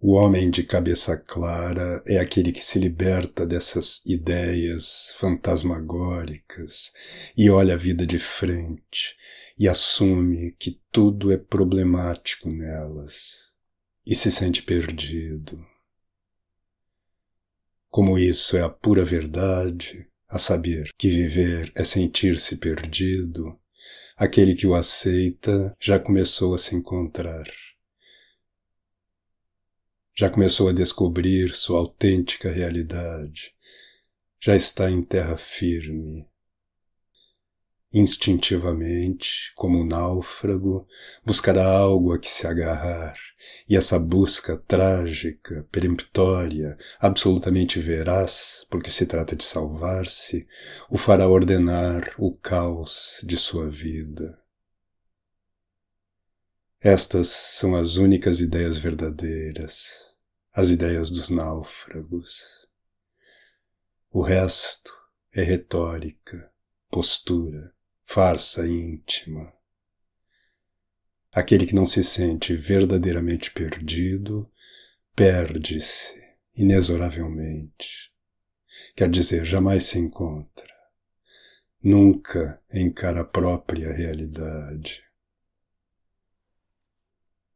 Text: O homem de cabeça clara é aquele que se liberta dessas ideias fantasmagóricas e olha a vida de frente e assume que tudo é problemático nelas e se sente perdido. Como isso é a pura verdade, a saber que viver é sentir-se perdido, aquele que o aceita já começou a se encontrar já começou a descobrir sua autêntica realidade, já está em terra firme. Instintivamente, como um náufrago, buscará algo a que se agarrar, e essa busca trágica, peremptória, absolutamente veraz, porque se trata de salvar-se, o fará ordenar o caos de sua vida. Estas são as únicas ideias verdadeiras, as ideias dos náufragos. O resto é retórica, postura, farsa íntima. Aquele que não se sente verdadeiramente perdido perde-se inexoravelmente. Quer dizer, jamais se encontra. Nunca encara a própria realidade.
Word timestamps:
O 0.00 0.12
homem 0.12 0.48
de 0.48 0.62
cabeça 0.62 1.16
clara 1.16 2.00
é 2.06 2.18
aquele 2.18 2.52
que 2.52 2.64
se 2.64 2.78
liberta 2.78 3.44
dessas 3.44 4.00
ideias 4.06 5.12
fantasmagóricas 5.18 6.92
e 7.36 7.50
olha 7.50 7.74
a 7.74 7.76
vida 7.76 8.06
de 8.06 8.16
frente 8.16 9.16
e 9.58 9.68
assume 9.68 10.52
que 10.52 10.80
tudo 10.92 11.32
é 11.32 11.36
problemático 11.36 12.48
nelas 12.48 13.56
e 14.06 14.14
se 14.14 14.30
sente 14.30 14.62
perdido. 14.62 15.58
Como 17.90 18.16
isso 18.16 18.56
é 18.56 18.62
a 18.62 18.68
pura 18.68 19.04
verdade, 19.04 20.08
a 20.28 20.38
saber 20.38 20.92
que 20.96 21.08
viver 21.08 21.72
é 21.74 21.82
sentir-se 21.82 22.58
perdido, 22.58 23.58
aquele 24.16 24.54
que 24.54 24.66
o 24.66 24.76
aceita 24.76 25.76
já 25.80 25.98
começou 25.98 26.54
a 26.54 26.58
se 26.58 26.76
encontrar 26.76 27.44
já 30.18 30.28
começou 30.28 30.68
a 30.68 30.72
descobrir 30.72 31.54
sua 31.54 31.78
autêntica 31.78 32.50
realidade, 32.50 33.54
já 34.40 34.56
está 34.56 34.90
em 34.90 35.00
terra 35.00 35.36
firme. 35.38 36.28
Instintivamente, 37.94 39.52
como 39.54 39.78
um 39.78 39.86
náufrago, 39.86 40.88
buscará 41.24 41.64
algo 41.64 42.12
a 42.12 42.18
que 42.18 42.28
se 42.28 42.48
agarrar, 42.48 43.14
e 43.68 43.76
essa 43.76 43.96
busca 43.96 44.56
trágica, 44.56 45.64
peremptória, 45.70 46.76
absolutamente 46.98 47.78
veraz, 47.78 48.66
porque 48.68 48.90
se 48.90 49.06
trata 49.06 49.36
de 49.36 49.44
salvar-se, 49.44 50.48
o 50.90 50.98
fará 50.98 51.28
ordenar 51.28 52.12
o 52.18 52.34
caos 52.34 53.20
de 53.22 53.36
sua 53.36 53.70
vida. 53.70 54.36
Estas 56.80 57.28
são 57.28 57.76
as 57.76 57.94
únicas 57.94 58.40
ideias 58.40 58.78
verdadeiras, 58.78 60.07
as 60.52 60.70
ideias 60.70 61.10
dos 61.10 61.28
náufragos. 61.28 62.68
O 64.10 64.22
resto 64.22 64.92
é 65.32 65.42
retórica, 65.42 66.52
postura, 66.90 67.74
farsa 68.02 68.66
íntima. 68.66 69.52
Aquele 71.30 71.66
que 71.66 71.74
não 71.74 71.86
se 71.86 72.02
sente 72.02 72.54
verdadeiramente 72.54 73.50
perdido 73.52 74.50
perde-se 75.14 76.14
inexoravelmente. 76.54 78.12
Quer 78.96 79.10
dizer, 79.10 79.44
jamais 79.44 79.84
se 79.84 79.98
encontra. 79.98 80.72
Nunca 81.82 82.60
encara 82.72 83.20
a 83.20 83.24
própria 83.24 83.92
realidade. 83.92 85.07